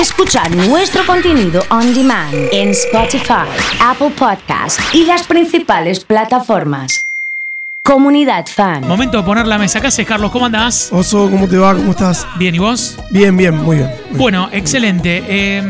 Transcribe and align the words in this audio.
Escuchar 0.00 0.54
nuestro 0.54 1.06
contenido 1.06 1.62
on 1.70 1.94
demand 1.94 2.34
en 2.52 2.68
Spotify, 2.70 3.48
Apple 3.80 4.10
Podcast 4.10 4.78
y 4.92 5.06
las 5.06 5.26
principales 5.26 6.04
plataformas. 6.04 7.06
Comunidad 7.82 8.44
Fan. 8.46 8.86
Momento 8.86 9.16
de 9.16 9.22
poner 9.22 9.46
la 9.46 9.56
mesa. 9.56 9.80
¿Qué 9.80 9.86
haces, 9.86 10.06
Carlos? 10.06 10.30
¿Cómo 10.30 10.44
andás? 10.44 10.90
Oso, 10.92 11.30
¿cómo 11.30 11.48
te 11.48 11.56
va? 11.56 11.74
¿Cómo 11.74 11.92
estás? 11.92 12.26
Bien, 12.36 12.54
¿y 12.54 12.58
vos? 12.58 12.98
Bien, 13.10 13.34
bien, 13.34 13.56
muy 13.56 13.76
bien. 13.76 13.88
muy 13.88 14.08
bien. 14.08 14.18
Bueno, 14.18 14.50
excelente. 14.52 15.24
Eh, 15.26 15.62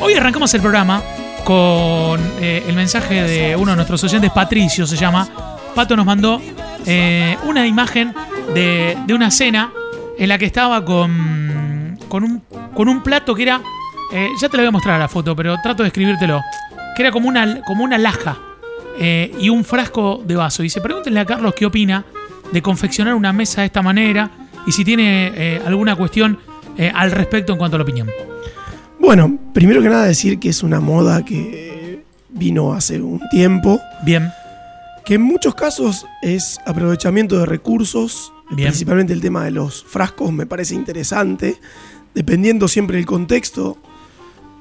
hoy 0.00 0.12
arrancamos 0.12 0.52
el 0.52 0.60
programa 0.60 1.02
con 1.42 2.20
eh, 2.40 2.62
el 2.68 2.74
mensaje 2.74 3.22
de 3.22 3.56
uno 3.56 3.70
de 3.70 3.76
nuestros 3.76 4.04
oyentes, 4.04 4.30
Patricio 4.32 4.86
se 4.86 4.96
llama. 4.96 5.26
Pato 5.74 5.96
nos 5.96 6.04
mandó 6.04 6.42
eh, 6.84 7.38
una 7.44 7.66
imagen 7.66 8.14
de, 8.52 8.98
de 9.06 9.14
una 9.14 9.30
cena 9.30 9.72
en 10.18 10.28
la 10.28 10.36
que 10.36 10.44
estaba 10.44 10.84
con, 10.84 11.98
con, 12.08 12.24
un, 12.24 12.42
con 12.76 12.88
un 12.88 13.02
plato 13.02 13.34
que 13.34 13.42
era. 13.42 13.60
eh, 14.12 14.28
ya 14.40 14.48
te 14.48 14.56
lo 14.56 14.62
voy 14.62 14.68
a 14.68 14.72
mostrar 14.72 15.00
la 15.00 15.08
foto, 15.08 15.34
pero 15.34 15.56
trato 15.62 15.82
de 15.82 15.88
escribírtelo. 15.88 16.40
Que 16.94 17.02
era 17.02 17.10
como 17.10 17.28
una, 17.28 17.60
como 17.62 17.82
una 17.82 17.98
laja 17.98 18.38
eh, 18.98 19.34
y 19.40 19.48
un 19.48 19.64
frasco 19.64 20.22
de 20.24 20.36
vaso. 20.36 20.62
Y 20.62 20.70
se 20.70 20.80
pregúntenle 20.80 21.20
a 21.20 21.24
Carlos 21.24 21.54
qué 21.56 21.66
opina 21.66 22.04
de 22.52 22.62
confeccionar 22.62 23.14
una 23.14 23.32
mesa 23.32 23.62
de 23.62 23.66
esta 23.66 23.82
manera 23.82 24.30
y 24.66 24.72
si 24.72 24.84
tiene 24.84 25.32
eh, 25.34 25.62
alguna 25.66 25.96
cuestión 25.96 26.38
al 26.94 27.10
respecto 27.10 27.52
en 27.52 27.58
cuanto 27.58 27.76
a 27.76 27.78
la 27.78 27.84
opinión. 27.84 28.06
Bueno, 28.98 29.38
primero 29.54 29.80
que 29.80 29.88
nada 29.88 30.04
decir 30.04 30.38
que 30.38 30.50
es 30.50 30.62
una 30.62 30.78
moda 30.78 31.24
que 31.24 32.02
vino 32.28 32.74
hace 32.74 33.00
un 33.00 33.20
tiempo, 33.30 33.80
Bien, 34.04 34.30
que 35.06 35.14
en 35.14 35.22
muchos 35.22 35.54
casos 35.54 36.04
es 36.20 36.58
aprovechamiento 36.66 37.38
de 37.38 37.46
recursos, 37.46 38.30
Bien. 38.50 38.68
principalmente 38.68 39.14
el 39.14 39.22
tema 39.22 39.44
de 39.44 39.52
los 39.52 39.84
frascos 39.84 40.30
me 40.32 40.44
parece 40.44 40.74
interesante, 40.74 41.58
dependiendo 42.16 42.66
siempre 42.66 42.96
del 42.96 43.04
contexto, 43.04 43.76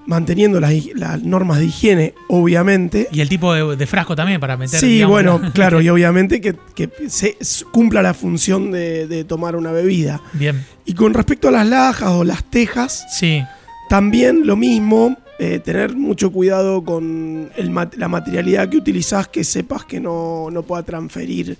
manteniendo 0.05 0.59
las, 0.59 1.23
normas 1.23 1.59
de 1.59 1.65
higiene, 1.65 2.13
obviamente. 2.27 3.07
y 3.13 3.21
el 3.21 3.29
tipo 3.29 3.53
de, 3.53 3.77
de 3.77 3.87
frasco 3.87 4.13
también 4.15 4.41
para 4.41 4.57
meter. 4.57 4.77
Sí, 4.77 4.87
digamos, 4.87 5.11
bueno, 5.13 5.39
¿no? 5.39 5.51
claro, 5.53 5.81
y 5.81 5.87
obviamente 5.95 6.41
que, 6.41 6.55
que 6.75 6.89
se 7.07 7.37
cumpla 7.71 8.01
la 8.01 8.13
función 8.13 8.71
de, 8.71 9.07
de 9.07 9.23
tomar 9.23 9.55
una 9.55 9.71
bebida. 9.71 10.21
Bien, 10.33 10.65
Y 10.85 10.93
con 10.93 11.13
respecto 11.13 11.47
a 11.47 11.51
las 11.51 11.65
lajas 11.65 12.09
o 12.09 12.25
las 12.25 12.43
tejas, 12.43 13.05
sí, 13.17 13.41
También 13.89 14.45
lo 14.45 14.57
mismo, 14.57 15.15
eh, 15.39 15.59
tener 15.59 15.95
mucho 15.95 16.31
cuidado 16.31 16.83
con 16.83 17.49
el 17.55 17.73
la 17.97 18.07
materialidad 18.09 18.67
que 18.67 18.77
utilizás, 18.77 19.29
que 19.29 19.45
sepas 19.45 19.85
que 19.85 20.01
no, 20.01 20.49
no 20.51 20.63
pueda 20.63 20.83
transferir 20.83 21.57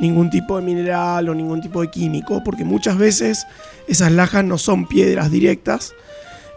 ningún 0.00 0.30
tipo 0.30 0.56
de 0.56 0.62
mineral 0.62 1.28
o 1.28 1.34
ningún 1.34 1.60
tipo 1.60 1.80
de 1.80 1.90
químico, 1.90 2.42
porque 2.44 2.64
muchas 2.64 2.98
veces 2.98 3.46
esas 3.88 4.10
lajas 4.12 4.44
no 4.44 4.58
son 4.58 4.86
piedras 4.86 5.30
directas. 5.30 5.92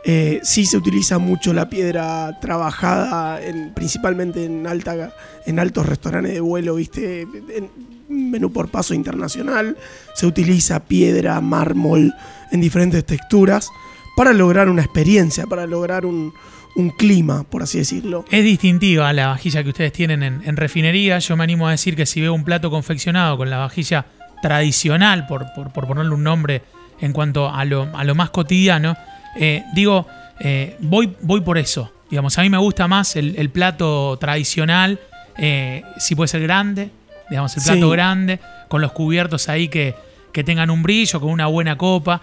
Eh, 0.06 0.40
sí 0.44 0.66
se 0.66 0.78
utiliza 0.78 1.18
mucho 1.18 1.54
la 1.54 1.70
piedra 1.70 2.40
trabajada, 2.40 3.42
en- 3.44 3.74
principalmente 3.74 4.46
en, 4.46 4.66
alta, 4.66 5.14
en 5.46 5.60
altos 5.60 5.86
restaurantes 5.86 6.34
de 6.34 6.40
vuelo, 6.40 6.76
¿viste? 6.76 7.22
En 7.22 7.70
menú 8.08 8.52
por 8.54 8.70
paso 8.70 8.94
internacional. 8.94 9.76
Se 10.16 10.26
utiliza 10.26 10.80
piedra, 10.86 11.42
mármol 11.42 12.14
en 12.52 12.62
diferentes 12.62 13.06
texturas 13.06 13.70
para 14.16 14.32
lograr 14.34 14.70
una 14.70 14.82
experiencia, 14.82 15.46
para 15.46 15.68
lograr 15.68 16.06
un, 16.06 16.32
un 16.78 16.92
clima, 16.92 17.44
por 17.44 17.64
así 17.64 17.80
decirlo. 17.80 18.24
es 18.32 18.44
distintiva 18.44 19.12
la 19.12 19.28
vajilla 19.28 19.64
que 19.64 19.70
ustedes 19.70 19.92
tienen 19.92 20.22
en, 20.24 20.42
en 20.46 20.56
refinería. 20.58 21.20
Yo 21.20 21.36
me 21.36 21.44
animo 21.44 21.68
a 21.68 21.72
decir 21.72 21.96
que 21.96 22.06
si 22.06 22.22
veo 22.22 22.34
un 22.34 22.44
plato 22.44 22.70
confeccionado 22.70 23.36
con 23.38 23.50
la 23.50 23.58
vajilla 23.58 24.06
tradicional, 24.42 25.26
por, 25.28 25.46
por- 25.56 25.72
por 25.74 25.88
ponerle 25.88 26.14
un 26.14 26.24
nombre 26.24 26.62
en 27.02 27.14
cuanto 27.14 27.50
a 27.54 27.66
lo, 27.66 27.90
a 27.96 28.04
lo 28.04 28.16
más 28.16 28.30
cotidiano, 28.30 28.96
eh, 29.36 29.64
digo, 29.74 30.08
eh, 30.40 30.78
voy, 30.80 31.14
voy 31.22 31.42
por 31.42 31.58
eso. 31.58 31.92
Digamos, 32.10 32.38
a 32.38 32.42
mí 32.44 32.50
me 32.50 32.58
gusta 32.58 32.88
más 32.88 33.16
el, 33.16 33.36
el 33.38 33.50
plato 33.50 34.18
tradicional, 34.20 35.00
eh, 35.38 35.82
si 35.98 36.16
puede 36.16 36.28
ser 36.30 36.42
grande, 36.42 36.90
digamos, 37.30 37.56
el 37.58 37.64
plato 37.64 37.88
Sí. 37.88 37.92
grande, 37.92 38.40
con 38.70 38.82
los 38.82 38.92
cubiertos 38.94 39.50
ahí 39.50 39.68
que, 39.68 39.96
que 40.32 40.44
tengan 40.44 40.70
un 40.70 40.82
brillo, 40.84 41.20
con 41.20 41.30
una 41.32 41.48
buena 41.48 41.78
copa. 41.78 42.22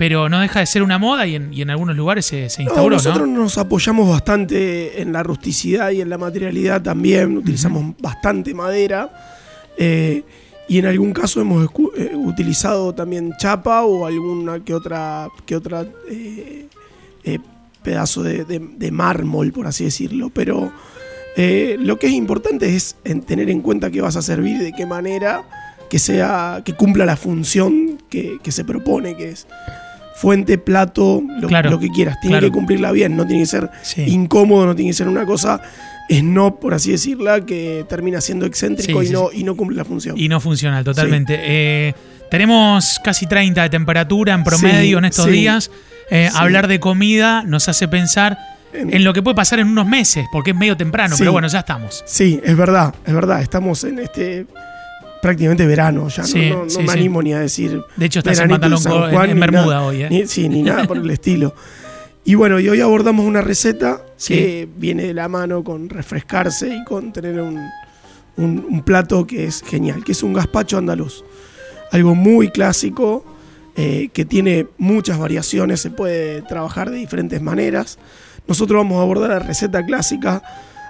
Pero 0.00 0.30
no 0.30 0.40
deja 0.40 0.60
de 0.60 0.66
ser 0.66 0.82
una 0.82 0.96
moda 0.98 1.26
y 1.26 1.34
en, 1.34 1.52
y 1.52 1.60
en 1.60 1.68
algunos 1.68 1.94
lugares 1.94 2.24
se, 2.24 2.48
se 2.48 2.62
No, 2.64 2.70
instauró, 2.70 2.88
¿no? 2.88 2.96
nosotros 2.96 3.28
nos 3.28 3.58
apoyamos 3.58 4.08
bastante 4.08 5.02
en 5.02 5.12
la 5.12 5.22
rusticidad 5.22 5.90
y 5.90 6.00
en 6.00 6.08
la 6.08 6.16
materialidad 6.16 6.80
también, 6.80 7.36
utilizamos 7.36 7.94
bastante 8.00 8.54
madera 8.54 9.10
eh, 9.76 10.22
y 10.70 10.78
en 10.78 10.86
algún 10.86 11.12
caso 11.12 11.42
hemos 11.42 11.68
eh, 11.98 12.12
utilizado 12.14 12.94
también 12.94 13.34
chapa 13.38 13.84
o 13.84 14.06
alguna 14.06 14.60
que 14.64 14.72
otra, 14.72 15.28
que 15.44 15.54
otra 15.54 15.84
eh, 16.10 16.66
pedazo 17.82 18.22
de, 18.22 18.46
de- 18.46 18.58
de 18.78 18.90
mármol, 18.90 19.52
por 19.52 19.66
así 19.66 19.84
decirlo, 19.84 20.30
pero 20.30 20.72
lo 21.36 21.98
que 21.98 22.06
es 22.06 22.12
importante 22.14 22.74
es 22.74 22.96
en 23.04 23.20
tener 23.20 23.50
en 23.50 23.60
cuenta 23.60 23.90
qué 23.90 24.00
vas 24.00 24.16
a 24.16 24.22
servir 24.22 24.58
de 24.60 24.72
qué 24.72 24.86
manera 24.86 25.44
que 25.90 25.98
sea 25.98 26.62
que 26.64 26.72
cumpla 26.74 27.04
la 27.04 27.16
función 27.16 27.98
que, 28.08 28.38
que 28.42 28.52
se 28.52 28.64
propone, 28.64 29.16
que 29.16 29.30
es 29.30 29.46
fuente, 30.20 30.58
plato, 30.58 31.22
lo, 31.40 31.48
Claro, 31.48 31.70
lo 31.70 31.78
que 31.80 31.88
quieras. 31.88 32.16
Tiene 32.20 32.34
claro. 32.38 32.46
que 32.48 32.52
cumplirla 32.52 32.92
bien, 32.92 33.16
no 33.16 33.26
tiene 33.26 33.42
que 33.42 33.46
ser 33.48 33.70
Sí. 33.82 34.02
incómodo, 34.02 34.66
no 34.66 34.74
tiene 34.76 34.90
que 34.90 34.96
ser 34.96 35.08
una 35.08 35.24
cosa 35.24 35.60
no 36.24 36.56
por 36.56 36.74
así 36.74 36.90
decirla, 36.90 37.40
que 37.46 37.84
termina 37.88 38.20
siendo 38.20 38.44
excéntrico 38.44 39.00
Sí, 39.02 39.08
y, 39.08 39.12
no, 39.12 39.28
y 39.32 39.44
no 39.44 39.54
cumple 39.56 39.76
la 39.76 39.84
función. 39.84 40.18
Y 40.18 40.28
no 40.28 40.40
funcional, 40.40 40.82
totalmente. 40.82 41.36
Eh, 41.40 41.94
tenemos 42.28 43.00
casi 43.04 43.26
30 43.26 43.62
de 43.62 43.70
temperatura 43.70 44.34
en 44.34 44.42
promedio 44.42 44.98
en 44.98 45.04
estos 45.04 45.26
días. 45.26 45.70
Eh. 46.10 46.28
Hablar 46.34 46.66
de 46.66 46.80
comida 46.80 47.44
nos 47.44 47.68
hace 47.68 47.86
pensar 47.86 48.36
En- 48.72 48.92
en 48.92 49.04
lo 49.04 49.12
que 49.12 49.22
puede 49.22 49.36
pasar 49.36 49.60
en 49.60 49.68
unos 49.68 49.86
meses, 49.86 50.26
porque 50.32 50.50
es 50.50 50.56
medio 50.56 50.76
temprano, 50.76 51.14
Sí. 51.16 51.20
pero 51.22 51.30
bueno, 51.32 51.46
ya 51.46 51.60
estamos. 51.60 52.02
Sí, 52.06 52.40
es 52.44 52.56
verdad, 52.56 52.92
es 53.06 53.14
verdad. 53.14 53.40
Estamos 53.42 53.84
en 53.84 54.00
este 54.00 54.46
prácticamente 55.22 55.66
verano 55.66 56.08
ya. 56.08 56.22
no- 56.22 56.28
Sí, 56.28 56.50
no 56.50 56.64
no 56.64 56.70
sí, 56.70 56.78
me 56.78 56.84
sí. 56.86 56.90
animo 56.92 57.22
ni 57.22 57.32
a 57.32 57.40
decir. 57.40 57.82
De 57.96 58.06
hecho, 58.06 58.20
estás 58.20 58.38
en 58.40 58.48
pantalón 58.50 58.78
San 58.80 58.92
en- 58.92 59.10
Juan, 59.10 59.30
en 59.30 59.34
ni 59.36 59.40
bermuda 59.40 59.64
nada, 59.64 59.82
hoy, 59.82 60.02
¿eh? 60.02 60.08
ni- 60.10 60.26
sí, 60.26 60.48
ni 60.48 60.62
nada 60.62 60.84
por 60.86 60.96
el 60.98 61.10
estilo. 61.10 61.54
Y 62.24 62.34
bueno, 62.34 62.60
y 62.60 62.68
hoy 62.68 62.80
abordamos 62.80 63.24
una 63.26 63.40
receta 63.40 64.02
que 64.26 64.68
viene 64.76 65.04
de 65.04 65.14
la 65.14 65.28
mano 65.28 65.64
con 65.64 65.88
refrescarse 65.88 66.68
y 66.74 66.84
con 66.84 67.12
tener 67.12 67.40
un, 67.40 67.58
un- 68.36 68.66
un 68.68 68.82
plato 68.82 69.26
que 69.26 69.44
es 69.44 69.62
genial, 69.66 70.04
que 70.04 70.12
es 70.12 70.22
un 70.22 70.32
gazpacho 70.34 70.76
andaluz. 70.78 71.24
Algo 71.92 72.14
muy 72.14 72.50
clásico, 72.50 73.24
eh, 73.76 74.10
que 74.12 74.24
tiene 74.24 74.66
muchas 74.78 75.18
variaciones, 75.18 75.80
se 75.80 75.90
puede 75.90 76.42
trabajar 76.42 76.90
de 76.90 76.98
diferentes 76.98 77.40
maneras. 77.40 77.98
Nosotros 78.46 78.78
vamos 78.78 78.98
a 78.98 79.02
abordar 79.02 79.30
la 79.30 79.38
receta 79.38 79.84
clásica. 79.84 80.42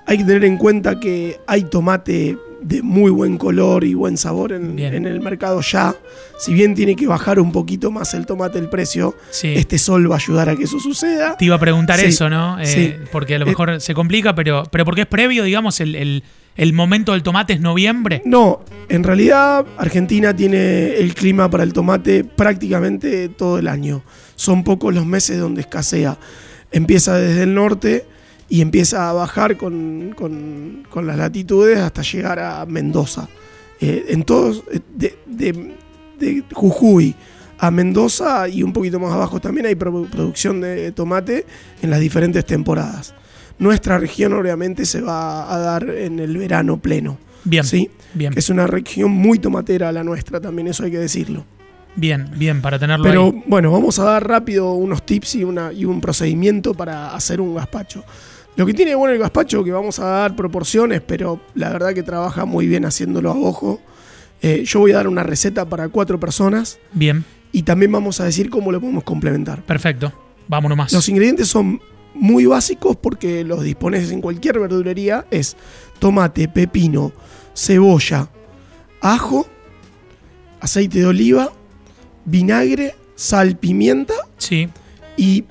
Hay 0.06 0.18
que 0.18 0.24
tener 0.24 0.44
en 0.44 0.56
cuenta 0.56 0.98
que 0.98 1.38
hay 1.46 1.62
tomate 1.64 2.36
de 2.62 2.82
muy 2.82 3.10
buen 3.10 3.38
color 3.38 3.84
y 3.84 3.94
buen 3.94 4.16
sabor 4.16 4.52
en, 4.52 4.78
el 4.78 5.20
mercado 5.20 5.60
ya. 5.62 5.94
Si 6.38 6.52
bien 6.52 6.74
tiene 6.74 6.94
que 6.96 7.06
bajar 7.06 7.40
un 7.40 7.52
poquito 7.52 7.90
más 7.90 8.12
el 8.14 8.26
tomate 8.26 8.58
el 8.58 8.68
precio, 8.68 9.16
Sí. 9.30 9.52
este 9.56 9.78
sol 9.78 10.10
va 10.10 10.16
a 10.16 10.18
ayudar 10.18 10.48
a 10.48 10.56
que 10.56 10.64
eso 10.64 10.78
suceda. 10.78 11.36
Te 11.36 11.44
iba 11.46 11.56
a 11.56 11.60
preguntar 11.60 11.98
Sí, 11.98 12.06
eso, 12.06 12.28
¿no? 12.30 12.58
Eh, 12.60 12.66
sí. 12.66 12.94
Porque 13.12 13.36
a 13.36 13.38
lo 13.38 13.46
Eh, 13.46 13.48
mejor 13.48 13.80
se 13.80 13.94
complica, 13.94 14.34
pero, 14.34 14.64
pero 14.70 14.84
porque 14.84 15.02
es 15.02 15.06
previo, 15.06 15.44
digamos, 15.44 15.80
el, 15.80 15.94
el- 15.94 16.22
el 16.56 16.72
momento 16.72 17.12
del 17.12 17.22
tomate 17.22 17.52
es 17.54 17.60
noviembre. 17.60 18.20
No, 18.26 18.60
en 18.88 19.04
realidad 19.04 19.64
Argentina 19.78 20.34
tiene 20.34 20.96
el 20.96 21.14
clima 21.14 21.48
para 21.48 21.62
el 21.62 21.72
tomate 21.72 22.24
prácticamente 22.24 23.28
todo 23.30 23.58
el 23.58 23.68
año. 23.68 24.02
Son 24.34 24.64
pocos 24.64 24.92
los 24.94 25.06
meses 25.06 25.38
donde 25.38 25.62
escasea. 25.62 26.18
Empieza 26.72 27.16
desde 27.16 27.44
el 27.44 27.54
norte 27.54 28.04
y 28.50 28.60
empieza 28.60 29.08
a 29.08 29.12
bajar 29.14 29.56
con, 29.56 30.12
con- 30.14 30.86
con 30.90 31.06
las 31.06 31.16
latitudes 31.16 31.78
hasta 31.78 32.02
llegar 32.02 32.38
a 32.38 32.66
Mendoza. 32.66 33.28
Eh, 33.80 34.06
en 34.08 34.24
todos, 34.24 34.62
eh, 34.72 34.80
de, 34.94 35.18
de- 35.26 35.74
de 36.18 36.44
Jujuy 36.52 37.14
a 37.58 37.70
Mendoza 37.70 38.46
y 38.48 38.62
un 38.62 38.72
poquito 38.74 38.98
más 39.00 39.12
abajo 39.12 39.40
también 39.40 39.64
hay 39.66 39.74
produ- 39.74 40.08
producción 40.10 40.60
de 40.60 40.92
tomate 40.92 41.46
en 41.80 41.88
las 41.90 42.00
diferentes 42.00 42.44
temporadas. 42.44 43.14
Nuestra 43.58 43.98
región 43.98 44.32
obviamente 44.34 44.84
se 44.84 45.00
va 45.00 45.54
a 45.54 45.58
dar 45.58 45.88
en 45.88 46.18
el 46.18 46.36
verano 46.36 46.78
pleno. 46.78 47.18
Bien, 47.44 47.64
¿sí? 47.64 47.90
bien, 48.12 48.32
que 48.34 48.40
es 48.40 48.50
una 48.50 48.66
región 48.66 49.10
muy 49.12 49.38
tomatera 49.38 49.92
la 49.92 50.02
nuestra, 50.04 50.40
también 50.40 50.68
eso 50.68 50.84
hay 50.84 50.90
que 50.90 50.98
decirlo. 50.98 51.44
bien, 51.96 52.30
bien, 52.36 52.60
para 52.62 52.78
tenerlo 52.78 53.04
Pero 53.04 53.24
ahí. 53.26 53.42
bueno, 53.46 53.70
vamos 53.72 53.98
a 53.98 54.04
dar 54.04 54.26
rápido 54.26 54.72
unos 54.74 55.04
tips 55.06 55.36
y, 55.36 55.44
una, 55.44 55.72
y 55.72 55.84
un 55.86 56.00
procedimiento 56.00 56.74
para 56.74 57.14
hacer 57.14 57.40
un 57.40 57.54
gazpacho. 57.54 58.04
Lo 58.56 58.66
que 58.66 58.74
tiene 58.74 58.94
bueno 58.94 59.14
el 59.14 59.20
gazpacho, 59.20 59.64
que 59.64 59.72
vamos 59.72 59.98
a 60.00 60.06
dar 60.06 60.36
proporciones, 60.36 61.00
pero 61.00 61.40
la 61.54 61.70
verdad 61.70 61.94
que 61.94 62.02
trabaja 62.02 62.44
muy 62.44 62.66
bien 62.66 62.84
haciéndolo 62.84 63.30
a 63.30 63.34
ojo. 63.36 63.80
Eh, 64.42 64.64
yo 64.66 64.80
voy 64.80 64.92
a 64.92 64.96
dar 64.96 65.08
una 65.08 65.22
receta 65.22 65.68
para 65.68 65.88
cuatro 65.88 66.18
personas 66.18 66.78
Bien, 66.92 67.24
y 67.52 67.62
también 67.62 67.92
vamos 67.92 68.20
a 68.20 68.24
decir 68.24 68.48
cómo 68.48 68.72
lo 68.72 68.80
podemos 68.80 69.04
complementar. 69.04 69.62
perfecto. 69.64 70.12
Vámonos 70.48 70.76
más. 70.76 70.92
Los 70.92 71.08
ingredientes 71.08 71.46
son 71.48 71.80
muy 72.14 72.44
básicos 72.46 72.96
porque 72.96 73.44
los 73.44 73.62
dispones 73.62 74.10
en 74.10 74.20
cualquier 74.20 74.58
verdulería. 74.58 75.26
Es 75.30 75.56
tomate, 76.00 76.48
pepino, 76.48 77.12
cebolla, 77.54 78.28
ajo, 79.00 79.46
aceite 80.60 80.98
de 81.00 81.06
oliva, 81.06 81.52
vinagre, 82.24 82.94
sal, 83.14 83.56
pimienta 83.56 84.14
Sí, 84.38 84.68
y 85.16 85.44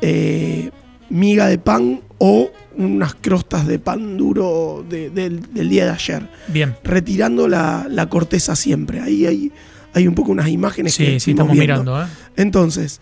eh, 0.00 0.70
miga 1.10 1.46
de 1.48 1.58
pan 1.58 2.00
o 2.18 2.50
unas 2.76 3.14
crostas 3.14 3.66
de 3.66 3.78
pan 3.78 4.16
duro 4.16 4.84
de- 4.88 5.10
del, 5.10 5.52
del 5.52 5.68
día 5.68 5.84
de 5.86 5.90
ayer. 5.90 6.28
Bien. 6.48 6.74
Retirando 6.84 7.48
la, 7.48 7.86
la 7.90 8.08
corteza 8.08 8.56
siempre. 8.56 9.00
Ahí 9.00 9.26
hay, 9.26 9.52
hay 9.92 10.06
un 10.06 10.14
poco 10.14 10.30
unas 10.32 10.48
imágenes 10.48 10.96
que 10.96 11.18
Sí, 11.20 11.30
estamos 11.32 11.52
viendo. 11.52 11.82
mirando, 11.82 12.02
¿eh? 12.02 12.06
Entonces, 12.36 13.00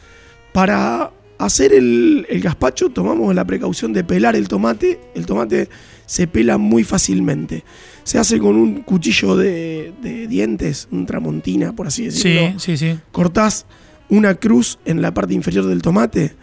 para 0.53 1.11
hacer 1.39 1.73
el, 1.73 2.27
el 2.29 2.41
gazpacho 2.41 2.91
tomamos 2.91 3.35
la 3.35 3.45
precaución 3.45 3.93
de 3.93 4.05
pelar 4.05 4.37
el 4.37 4.49
tomate. 4.49 5.01
El 5.15 5.27
tomate 5.27 5.69
se 6.07 6.27
pela 6.27 6.59
muy 6.59 6.85
fácilmente. 6.85 7.65
Se 8.05 8.19
hace 8.19 8.39
con 8.39 8.57
un 8.57 8.83
cuchillo 8.83 9.37
de, 9.37 9.93
de 10.03 10.27
dientes, 10.27 10.89
un 10.91 11.07
tramontina, 11.07 11.73
por 11.75 11.87
así 11.87 12.07
decirlo. 12.07 12.59
Sí, 12.59 12.77
sí, 12.77 12.93
sí. 12.93 12.99
Cortás 13.13 13.67
una 14.09 14.35
cruz 14.35 14.79
en 14.85 15.01
la 15.01 15.15
parte 15.15 15.35
inferior 15.35 15.67
del 15.67 15.81
tomate 15.83 16.35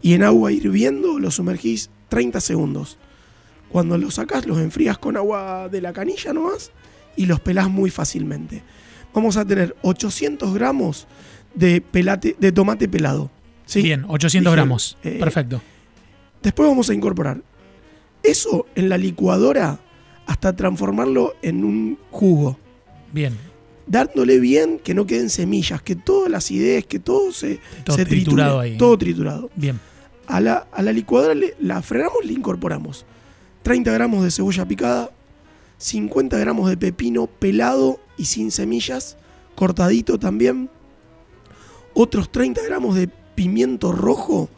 y 0.00 0.14
en 0.14 0.22
agua 0.22 0.52
hirviendo 0.52 1.18
lo 1.18 1.30
sumergís 1.30 1.90
30 2.10 2.40
segundos. 2.40 2.98
Cuando 3.70 3.96
los 3.96 4.14
sacás, 4.14 4.46
los 4.46 4.58
enfrías 4.58 4.98
con 4.98 5.16
agua 5.16 5.68
de 5.70 5.80
la 5.80 5.92
canilla 5.94 6.32
nomás 6.34 6.72
y 7.16 7.24
los 7.26 7.40
pelás 7.40 7.70
muy 7.70 7.88
fácilmente. 7.88 8.62
Vamos 9.14 9.36
a 9.36 9.44
tener 9.44 9.74
800 9.82 10.52
gramos 10.54 11.06
de, 11.54 11.80
pelate, 11.80 12.36
de 12.38 12.52
tomate 12.52 12.88
pelado. 12.88 13.30
¿sí? 13.64 13.80
Bien, 13.82 14.04
800 14.06 14.50
Dije, 14.52 14.56
gramos. 14.56 14.98
eh, 15.04 15.16
Perfecto. 15.18 15.62
Después 16.42 16.68
vamos 16.68 16.90
a 16.90 16.94
incorporar 16.94 17.42
eso 18.22 18.66
en 18.74 18.88
la 18.88 18.98
licuadora 18.98 19.78
hasta 20.26 20.54
transformarlo 20.54 21.34
en 21.42 21.64
un 21.64 21.98
jugo. 22.10 22.58
Bien. 23.12 23.36
Dándole 23.86 24.38
bien 24.38 24.78
que 24.82 24.94
no 24.94 25.06
queden 25.06 25.30
semillas, 25.30 25.82
que 25.82 25.96
todas 25.96 26.30
las 26.30 26.50
ideas, 26.50 26.84
que 26.86 26.98
todo 27.00 27.32
se, 27.32 27.58
Todo 27.84 27.96
se 27.96 28.04
triture, 28.04 28.24
triturado 28.24 28.60
ahí. 28.60 28.76
Todo 28.76 28.96
triturado. 28.98 29.50
Bien. 29.56 29.80
A 30.26 30.40
la, 30.40 30.66
a 30.72 30.82
la 30.82 30.92
licuadora 30.92 31.34
le- 31.34 31.54
la 31.60 31.82
frenamos, 31.82 32.24
le 32.24 32.32
incorporamos 32.32 33.04
30 33.62 33.92
gramos 33.92 34.22
de 34.24 34.30
cebolla 34.30 34.66
picada, 34.66 35.10
50 35.78 36.38
gramos 36.38 36.68
de 36.70 36.76
pepino 36.76 37.26
pelado 37.26 38.00
y 38.16 38.26
sin 38.26 38.50
semillas, 38.50 39.16
cortadito 39.54 40.18
también, 40.18 40.70
otros 41.94 42.30
30 42.32 42.62
gramos 42.62 42.94
de 42.96 43.08
pimiento 43.34 43.92
rojo, 43.92 44.48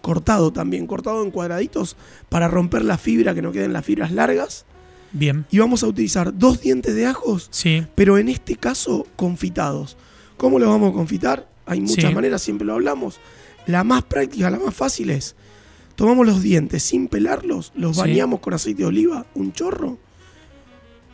cortado 0.00 0.52
también, 0.52 0.86
cortado 0.86 1.22
en 1.24 1.30
cuadraditos 1.30 1.96
para 2.28 2.48
romper 2.48 2.84
la 2.84 2.98
fibra, 2.98 3.34
que 3.34 3.42
no 3.42 3.52
queden 3.52 3.72
las 3.72 3.84
fibras 3.84 4.12
largas. 4.12 4.64
Bien. 5.12 5.44
Y 5.50 5.58
vamos 5.58 5.82
a 5.82 5.86
utilizar 5.86 6.36
dos 6.38 6.60
dientes 6.60 6.94
de 6.94 7.06
ajos 7.06 7.48
Sí. 7.50 7.86
pero 7.94 8.18
en 8.18 8.28
este 8.28 8.56
caso 8.56 9.06
confitados. 9.16 9.96
¿Cómo 10.36 10.58
los 10.58 10.68
vamos 10.68 10.90
a 10.90 10.94
confitar? 10.94 11.48
Hay 11.66 11.80
muchas 11.80 12.08
Sí. 12.10 12.14
maneras, 12.14 12.42
siempre 12.42 12.66
lo 12.66 12.72
hablamos. 12.74 13.20
La 13.66 13.84
más 13.84 14.02
práctica, 14.02 14.50
la 14.50 14.58
más 14.58 14.74
fácil 14.74 15.10
es, 15.10 15.36
tomamos 15.94 16.26
los 16.26 16.42
dientes 16.42 16.82
sin 16.82 17.08
pelarlos, 17.08 17.72
los 17.76 17.96
Sí. 17.96 18.02
bañamos 18.02 18.40
con 18.40 18.54
aceite 18.54 18.82
de 18.82 18.88
oliva, 18.88 19.26
un 19.34 19.52
chorro, 19.52 19.98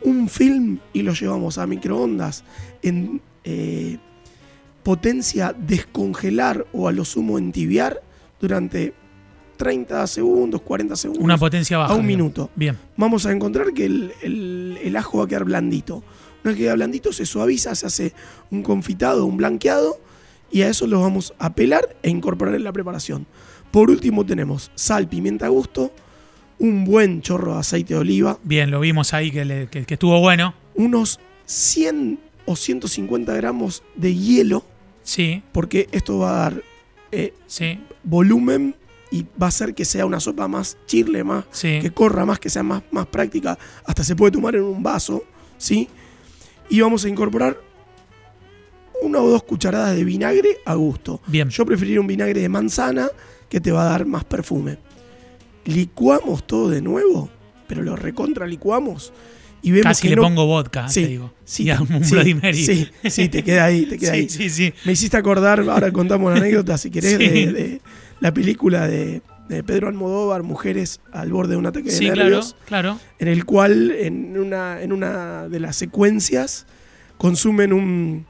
un 0.01 0.29
film 0.29 0.79
y 0.93 1.01
los 1.01 1.19
llevamos 1.19 1.57
a 1.57 1.67
microondas 1.67 2.43
en 2.81 3.21
eh, 3.43 3.97
potencia 4.83 5.53
descongelar 5.57 6.65
o 6.73 6.87
a 6.87 6.91
lo 6.91 7.05
sumo 7.05 7.37
entibiar 7.37 8.01
durante 8.39 8.93
30 9.57 10.07
segundos, 10.07 10.61
40 10.61 10.95
segundos. 10.95 11.23
Una 11.23 11.37
potencia 11.37 11.77
baja. 11.77 11.91
A 11.93 11.95
un 11.97 12.07
digamos. 12.07 12.17
minuto 12.17 12.49
Bien. 12.55 12.77
vamos 12.95 13.25
a 13.25 13.31
encontrar 13.31 13.73
que 13.73 13.85
el, 13.85 14.13
el- 14.21 14.77
el 14.81 14.95
ajo 14.95 15.17
va 15.19 15.25
a 15.25 15.27
quedar 15.27 15.43
blandito. 15.43 15.95
Una 15.97 16.51
vez 16.51 16.55
que 16.55 16.63
queda 16.63 16.75
blandito, 16.75 17.11
se 17.11 17.25
suaviza, 17.25 17.75
se 17.75 17.85
hace 17.85 18.13
un 18.51 18.63
confitado, 18.63 19.25
un 19.25 19.35
blanqueado, 19.35 19.99
y 20.51 20.61
a 20.63 20.69
eso 20.69 20.87
lo 20.87 21.01
vamos 21.01 21.33
a 21.39 21.53
pelar 21.53 21.95
e 22.03 22.09
incorporar 22.09 22.55
en 22.55 22.63
la 22.63 22.71
preparación. 22.73 23.25
Por 23.71 23.89
último, 23.89 24.25
tenemos 24.25 24.71
sal, 24.75 25.07
pimienta 25.07 25.45
a 25.45 25.49
gusto, 25.49 25.93
un 26.57 26.85
buen 26.85 27.21
chorro 27.21 27.53
de 27.53 27.59
aceite 27.59 27.93
de 27.93 27.99
oliva, 27.99 28.37
Bien, 28.43 28.69
lo 28.71 28.79
vimos 28.79 29.13
ahí 29.13 29.31
que, 29.31 29.45
le- 29.45 29.67
que- 29.67 29.85
que 29.85 29.93
estuvo 29.93 30.19
bueno. 30.19 30.53
unos 30.75 31.19
100 31.45 32.19
o 32.45 32.55
150 32.55 33.33
gramos 33.35 33.83
de 33.95 34.15
hielo, 34.15 34.63
Sí, 35.03 35.41
porque 35.51 35.87
esto 35.91 36.19
va 36.19 36.31
a 36.31 36.39
dar 36.49 36.63
eh, 37.11 37.33
sí, 37.47 37.79
volumen 38.03 38.75
y 39.11 39.23
va 39.41 39.45
a 39.45 39.49
hacer 39.49 39.73
que 39.73 39.85
sea 39.85 40.05
una 40.05 40.19
sopa 40.19 40.47
más 40.47 40.77
chirle, 40.85 41.23
más 41.23 41.45
sí. 41.51 41.79
que 41.81 41.89
corra 41.91 42.25
más, 42.25 42.39
que 42.39 42.49
sea 42.49 42.61
más, 42.63 42.83
más 42.91 43.07
práctica, 43.07 43.57
hasta 43.85 44.03
se 44.03 44.15
puede 44.15 44.31
tomar 44.33 44.55
en 44.55 44.63
un 44.63 44.83
vaso, 44.83 45.23
¿sí? 45.57 45.87
Y 46.69 46.81
vamos 46.81 47.05
a 47.05 47.09
incorporar 47.09 47.57
una 49.01 49.19
o 49.19 49.29
dos 49.29 49.43
cucharadas 49.43 49.95
de 49.95 50.03
vinagre 50.03 50.57
a 50.65 50.75
gusto. 50.75 51.21
Bien. 51.27 51.49
Yo 51.49 51.65
preferiría 51.65 52.01
un 52.01 52.07
vinagre 52.07 52.41
de 52.41 52.49
manzana 52.49 53.07
que 53.49 53.59
te 53.61 53.71
va 53.71 53.83
a 53.83 53.89
dar 53.91 54.05
más 54.05 54.23
perfume. 54.25 54.77
Licuamos 55.65 56.45
todo 56.47 56.69
de 56.69 56.81
nuevo, 56.81 57.29
pero 57.67 57.81
lo 57.83 57.95
recontra 57.95 58.47
licuamos 58.47 59.13
y 59.61 59.71
vemos 59.71 59.83
Casi 59.87 60.03
que 60.03 60.09
le 60.11 60.15
no- 60.15 60.21
pongo 60.23 60.45
vodka, 60.45 60.87
Sí, 60.87 61.01
te 61.03 61.07
digo. 61.09 61.33
sí, 61.43 61.63
y 61.67 61.71
un 61.71 62.03
sí, 62.03 62.13
Bloody 62.13 62.33
Mary. 62.33 62.53
sí, 62.65 62.87
sí, 63.09 63.27
te 63.29 63.43
queda 63.43 63.65
ahí, 63.65 63.85
te 63.85 63.97
queda 63.97 64.11
ahí. 64.13 64.29
sí, 64.29 64.49
sí. 64.49 64.73
Me 64.85 64.93
hiciste 64.93 65.17
acordar, 65.17 65.59
ahora 65.69 65.91
contamos 65.91 66.31
la 66.31 66.39
anécdota, 66.39 66.77
si 66.77 66.89
querés, 66.89 67.19
de, 67.19 67.27
de 67.51 67.81
la 68.21 68.33
película 68.33 68.87
de, 68.87 69.21
de 69.49 69.63
Pedro 69.63 69.89
Almodóvar, 69.89 70.43
Mujeres 70.43 71.01
al 71.11 71.31
borde 71.33 71.51
de 71.51 71.57
un 71.57 71.65
ataque 71.65 71.89
de 71.89 71.95
Sí, 71.97 72.05
claro, 72.05 72.23
nervios 72.23 72.55
claro. 72.65 72.99
en 73.19 73.27
el 73.27 73.43
cual 73.45 73.91
en 73.91 74.37
una, 74.39 74.81
en 74.81 74.93
una 74.93 75.47
de 75.49 75.59
las 75.59 75.75
secuencias 75.75 76.65
consumen 77.17 77.73
un, 77.73 78.25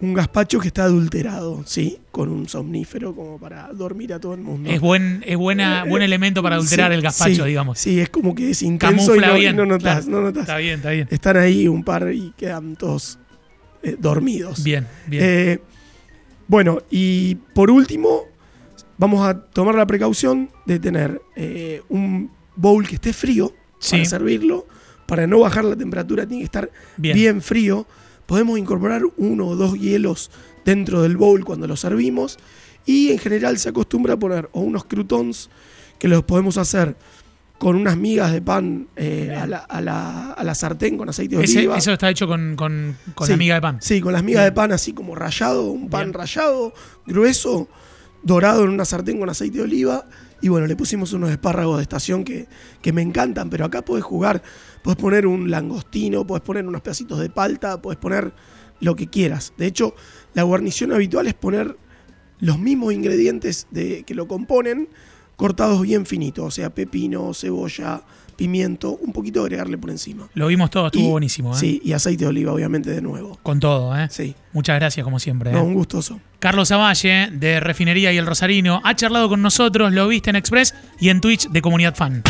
un 0.00 0.14
gazpacho 0.14 0.60
que 0.60 0.68
está 0.68 0.84
adulterado, 0.84 1.62
¿sí? 1.66 1.98
Con 2.12 2.28
un 2.28 2.48
somnífero 2.48 3.14
como 3.14 3.38
para 3.38 3.68
dormir 3.72 4.12
a 4.12 4.20
todo 4.20 4.34
el 4.34 4.40
mundo. 4.40 4.70
Es 4.70 4.80
buen, 4.80 5.24
es 5.26 5.36
buena, 5.36 5.84
buen 5.84 6.02
elemento 6.02 6.42
para 6.42 6.56
adulterar 6.56 6.90
Sí, 6.90 6.94
el 6.94 7.02
gazpacho, 7.02 7.42
sí, 7.42 7.48
digamos. 7.48 7.78
Sí, 7.78 8.00
es 8.00 8.08
como 8.08 8.34
que 8.34 8.50
es 8.50 8.62
intenso 8.62 9.02
y 9.02 9.18
Camufla 9.18 9.26
no, 9.28 9.36
y 9.36 9.40
bien. 9.40 9.56
no 9.56 9.66
notas, 9.66 10.04
claro. 10.04 10.10
no 10.20 10.26
notas. 10.26 10.42
Está 10.42 10.58
bien, 10.58 10.76
está 10.76 10.90
bien. 10.90 11.08
Están 11.10 11.36
ahí 11.36 11.66
un 11.66 11.82
par 11.82 12.12
y 12.12 12.32
quedan 12.36 12.76
todos 12.76 13.18
eh, 13.82 13.96
dormidos. 13.98 14.62
Bien, 14.62 14.86
bien. 15.06 15.22
Eh, 15.24 15.58
bueno, 16.46 16.78
y 16.90 17.34
por 17.54 17.70
último, 17.70 18.22
vamos 18.98 19.26
a 19.28 19.38
tomar 19.38 19.74
la 19.74 19.86
precaución 19.86 20.48
de 20.64 20.78
tener 20.78 21.20
eh, 21.36 21.82
un 21.88 22.30
bowl 22.54 22.86
que 22.86 22.94
esté 22.96 23.12
frío 23.12 23.52
para 23.90 24.04
servirlo. 24.04 24.66
Para 25.06 25.26
no 25.26 25.40
bajar 25.40 25.64
la 25.64 25.74
temperatura, 25.74 26.26
tiene 26.26 26.42
que 26.42 26.44
estar 26.44 26.70
Bien. 26.98 27.14
bien. 27.16 27.42
frío. 27.42 27.86
Podemos 28.28 28.58
incorporar 28.58 29.02
uno 29.16 29.46
o 29.48 29.56
dos 29.56 29.78
hielos 29.80 30.30
dentro 30.66 31.00
del 31.00 31.16
bowl 31.16 31.46
cuando 31.46 31.66
lo 31.66 31.76
servimos. 31.76 32.38
Y 32.84 33.10
en 33.10 33.18
general 33.18 33.56
se 33.58 33.70
acostumbra 33.70 34.14
a 34.14 34.18
poner 34.18 34.50
o 34.52 34.60
unos 34.60 34.84
croutons 34.84 35.48
que 35.98 36.08
los 36.08 36.24
podemos 36.24 36.58
hacer 36.58 36.94
con 37.56 37.74
unas 37.74 37.96
migas 37.96 38.30
de 38.32 38.42
pan 38.42 38.86
eh, 38.96 39.34
a, 39.34 39.46
la, 39.46 39.58
a 39.58 39.80
la- 39.80 40.32
a 40.32 40.44
la 40.44 40.54
sartén 40.54 40.98
con 40.98 41.08
aceite 41.08 41.36
de 41.38 41.44
Ese- 41.44 41.58
oliva. 41.60 41.78
eso 41.78 41.90
está 41.92 42.10
hecho 42.10 42.26
con, 42.28 42.54
con, 42.54 42.96
con 43.14 43.26
Sí, 43.26 43.32
la 43.32 43.36
miga 43.38 43.54
de 43.56 43.60
pan. 43.62 43.78
Sí, 43.80 44.00
con 44.02 44.12
las 44.12 44.22
migas 44.22 44.42
Bien. 44.42 44.52
de 44.52 44.54
pan 44.54 44.72
así 44.72 44.92
como 44.92 45.14
rallado, 45.14 45.64
un 45.70 45.88
pan 45.88 46.02
Bien. 46.02 46.12
rallado, 46.12 46.72
grueso, 47.06 47.66
dorado 48.28 48.62
en 48.62 48.70
una 48.70 48.84
sartén 48.84 49.18
con 49.18 49.28
aceite 49.28 49.58
de 49.58 49.64
oliva. 49.64 50.06
Y 50.40 50.48
bueno, 50.48 50.68
le 50.68 50.76
pusimos 50.76 51.12
unos 51.12 51.30
espárragos 51.30 51.78
de 51.78 51.82
estación 51.82 52.22
que, 52.22 52.46
que 52.80 52.92
me 52.92 53.02
encantan, 53.02 53.50
pero 53.50 53.64
acá 53.64 53.84
podés 53.84 54.04
jugar, 54.04 54.40
podés 54.84 54.98
poner 54.98 55.26
un 55.26 55.50
langostino, 55.50 56.24
podés 56.24 56.42
poner 56.42 56.64
unos 56.64 56.82
pedacitos 56.82 57.18
de 57.18 57.28
palta, 57.28 57.82
podés 57.82 57.98
poner 57.98 58.32
lo 58.78 58.94
que 58.94 59.08
quieras. 59.08 59.52
De 59.56 59.66
hecho, 59.66 59.96
la 60.34 60.44
guarnición 60.44 60.92
habitual 60.92 61.26
es 61.26 61.34
poner 61.34 61.76
los 62.38 62.60
mismos 62.60 62.92
ingredientes 62.92 63.66
de, 63.72 64.04
que 64.04 64.14
lo 64.14 64.28
componen, 64.28 64.88
cortados 65.38 65.80
bien 65.80 66.04
finitos, 66.04 66.44
o 66.44 66.50
sea, 66.50 66.68
pepino, 66.68 67.32
cebolla, 67.32 68.02
pimiento, 68.36 68.98
un 69.00 69.12
poquito 69.12 69.40
agregarle 69.42 69.78
por 69.78 69.88
encima. 69.90 70.28
Lo 70.34 70.48
vimos 70.48 70.68
todo, 70.70 70.86
estuvo 70.88 71.06
Y- 71.06 71.10
buenísimo. 71.10 71.54
¿eh? 71.54 71.58
Sí, 71.58 71.80
y 71.84 71.92
aceite 71.92 72.24
de 72.24 72.28
oliva, 72.28 72.52
obviamente, 72.52 72.90
de 72.90 73.00
nuevo. 73.00 73.38
Con 73.42 73.58
todo, 73.60 73.96
¿eh? 73.96 74.08
Sí. 74.10 74.34
Muchas 74.52 74.76
gracias, 74.78 75.02
como 75.04 75.18
siempre. 75.18 75.50
No, 75.52 75.58
¿eh? 75.60 75.62
un 75.62 75.74
gustoso. 75.74 76.20
Carlos 76.38 76.70
Avalle, 76.72 77.30
de 77.32 77.60
Refinería 77.60 78.12
y 78.12 78.16
El 78.18 78.26
Rosarino, 78.26 78.80
ha 78.84 78.94
charlado 78.94 79.28
con 79.28 79.40
nosotros, 79.42 79.92
lo 79.92 80.06
viste 80.08 80.30
en 80.30 80.36
Express 80.36 80.74
y 81.00 81.08
en 81.08 81.20
Twitch 81.20 81.48
de 81.48 81.62
Comunidad 81.62 81.94
Fan. 81.96 82.22